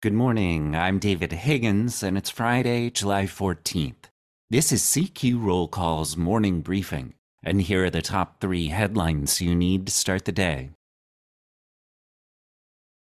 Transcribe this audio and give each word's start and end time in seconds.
Good 0.00 0.12
morning. 0.12 0.76
I'm 0.76 1.00
David 1.00 1.32
Higgins, 1.32 2.04
and 2.04 2.16
it's 2.16 2.30
Friday, 2.30 2.88
July 2.88 3.24
14th. 3.24 4.04
This 4.48 4.70
is 4.70 4.80
CQ 4.84 5.42
Roll 5.44 5.66
Call's 5.66 6.16
morning 6.16 6.60
briefing, 6.60 7.14
and 7.42 7.60
here 7.60 7.86
are 7.86 7.90
the 7.90 8.00
top 8.00 8.40
three 8.40 8.68
headlines 8.68 9.40
you 9.40 9.56
need 9.56 9.86
to 9.86 9.92
start 9.92 10.24
the 10.24 10.30
day. 10.30 10.70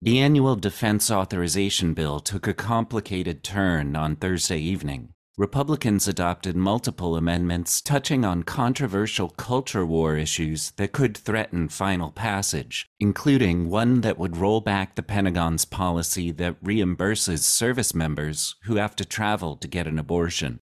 The 0.04 0.20
annual 0.20 0.56
Defense 0.56 1.10
Authorization 1.10 1.96
Bill 1.96 2.20
took 2.20 2.46
a 2.46 2.54
complicated 2.54 3.44
turn 3.44 3.96
on 3.96 4.16
Thursday 4.16 4.60
evening. 4.60 5.15
Republicans 5.38 6.08
adopted 6.08 6.56
multiple 6.56 7.18
amendments 7.18 7.82
touching 7.82 8.24
on 8.24 8.42
controversial 8.42 9.28
culture 9.28 9.86
war 9.86 10.16
issues 10.16 10.72
that 10.78 10.94
could 10.94 11.18
threaten 11.18 11.68
final 11.68 12.10
passage, 12.10 12.88
including 13.02 13.70
one 13.70 14.00
that 14.00 14.18
would 14.18 14.38
roll 14.38 14.62
back 14.62 14.96
the 14.96 15.04
Pentagon's 15.04 15.66
policy 15.66 16.32
that 16.32 16.64
reimburses 16.64 17.40
service 17.40 17.94
members 17.94 18.56
who 18.64 18.78
have 18.78 18.96
to 18.96 19.04
travel 19.04 19.58
to 19.58 19.68
get 19.68 19.88
an 19.88 20.00
abortion. 20.00 20.58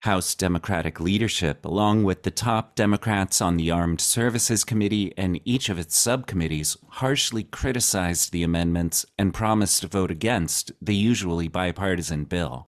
House 0.00 0.34
Democratic 0.34 0.98
leadership, 0.98 1.64
along 1.64 2.02
with 2.02 2.24
the 2.24 2.32
top 2.32 2.74
Democrats 2.74 3.40
on 3.40 3.56
the 3.56 3.70
Armed 3.70 4.00
Services 4.00 4.64
Committee 4.64 5.16
and 5.16 5.40
each 5.44 5.68
of 5.68 5.78
its 5.78 5.96
subcommittees, 5.96 6.76
harshly 6.88 7.44
criticized 7.44 8.32
the 8.32 8.42
amendments 8.42 9.06
and 9.16 9.32
promised 9.32 9.82
to 9.82 9.86
vote 9.86 10.10
against 10.10 10.72
the 10.82 10.96
usually 10.96 11.46
bipartisan 11.46 12.24
bill. 12.24 12.68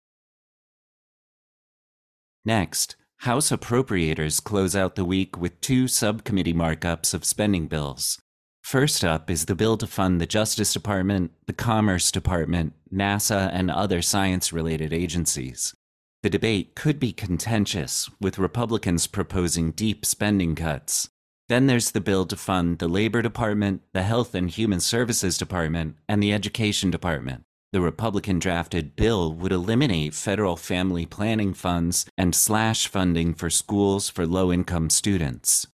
Next, 2.46 2.96
House 3.20 3.52
appropriators 3.52 4.44
close 4.44 4.76
out 4.76 4.96
the 4.96 5.06
week 5.06 5.38
with 5.38 5.62
two 5.62 5.88
subcommittee 5.88 6.54
markups 6.54 7.14
of 7.14 7.24
spending 7.24 7.68
bills. 7.68 8.20
First 8.64 9.06
up 9.06 9.30
is 9.30 9.46
the 9.46 9.56
bill 9.56 9.78
to 9.78 9.88
fund 9.88 10.20
the 10.20 10.26
Justice 10.26 10.74
Department, 10.74 11.32
the 11.48 11.54
Commerce 11.54 12.12
Department, 12.12 12.74
NASA, 12.94 13.50
and 13.54 13.72
other 13.72 14.02
science 14.02 14.52
related 14.52 14.92
agencies. 14.92 15.74
The 16.22 16.30
debate 16.30 16.76
could 16.76 17.00
be 17.00 17.14
contentious, 17.14 18.10
with 18.20 18.38
Republicans 18.38 19.08
proposing 19.08 19.72
deep 19.72 20.06
spending 20.06 20.56
cuts. 20.56 21.10
Then 21.50 21.68
there's 21.68 21.92
the 21.92 22.02
bill 22.02 22.26
to 22.26 22.36
fund 22.36 22.80
the 22.80 22.88
Labor 22.88 23.22
Department, 23.22 23.84
the 23.94 24.04
Health 24.04 24.34
and 24.34 24.50
Human 24.50 24.80
Services 24.80 25.38
Department, 25.38 25.96
and 26.08 26.24
the 26.24 26.34
Education 26.34 26.92
Department. 26.92 27.44
The 27.74 27.82
Republican 27.82 28.38
drafted 28.38 28.96
bill 28.96 29.34
would 29.34 29.52
eliminate 29.52 30.14
federal 30.14 30.56
family 30.56 31.08
planning 31.08 31.56
funds 31.56 32.06
and 32.16 32.36
slash 32.36 32.88
funding 32.88 33.34
for 33.34 33.50
schools 33.50 34.10
for 34.10 34.28
low 34.28 34.54
income 34.54 34.92
students. 34.92 35.66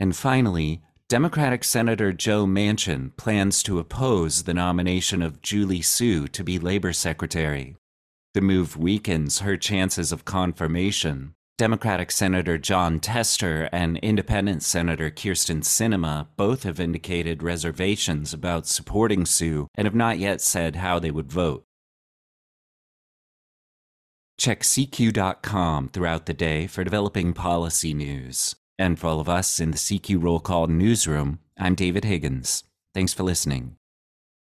And 0.00 0.16
finally, 0.16 0.80
Democratic 1.10 1.64
Senator 1.64 2.14
Joe 2.14 2.46
Manchin 2.46 3.14
plans 3.18 3.62
to 3.64 3.78
oppose 3.78 4.44
the 4.44 4.54
nomination 4.54 5.20
of 5.20 5.42
Julie 5.42 5.82
Su 5.82 6.28
to 6.28 6.42
be 6.42 6.58
Labor 6.58 6.94
Secretary. 6.94 7.76
The 8.32 8.40
move 8.40 8.78
weakens 8.78 9.40
her 9.40 9.58
chances 9.58 10.12
of 10.12 10.24
confirmation, 10.24 11.34
Democratic 11.56 12.10
Senator 12.10 12.58
Jon 12.58 12.98
Tester 12.98 13.68
and 13.70 13.96
Independent 13.98 14.64
Senator 14.64 15.08
Kyrsten 15.08 15.62
Sinema 15.62 16.26
both 16.36 16.64
have 16.64 16.80
indicated 16.80 17.44
reservations 17.44 18.32
about 18.32 18.66
supporting 18.66 19.24
Su 19.24 19.68
and 19.76 19.86
have 19.86 19.94
not 19.94 20.18
yet 20.18 20.40
said 20.40 20.76
how 20.76 20.98
they 20.98 21.12
would 21.12 21.30
vote. 21.30 21.64
Check 24.36 24.62
CQ.com 24.62 25.90
throughout 25.90 26.26
the 26.26 26.34
day 26.34 26.66
for 26.66 26.82
developing 26.82 27.32
policy 27.32 27.94
news. 27.94 28.56
And 28.76 28.98
for 28.98 29.06
all 29.06 29.20
of 29.20 29.28
us 29.28 29.60
in 29.60 29.70
the 29.70 29.76
CQ 29.76 30.20
Roll 30.20 30.40
Call 30.40 30.66
newsroom, 30.66 31.38
I'm 31.56 31.76
David 31.76 32.04
Higgins. 32.04 32.64
Thanks 32.92 33.14
for 33.14 33.22
listening. 33.22 33.76